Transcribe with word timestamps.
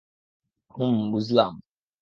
হুম, 0.75 0.97
বুঝলাম। 1.11 1.53